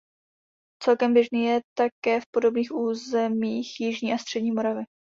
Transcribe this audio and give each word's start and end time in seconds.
Celkem 0.83 1.13
běžný 1.13 1.43
je 1.43 1.61
také 1.77 2.21
v 2.21 2.25
podobných 2.33 2.71
územích 2.75 3.79
jižní 3.79 4.13
a 4.13 4.17
střední 4.17 4.51
Moravy. 4.51 4.83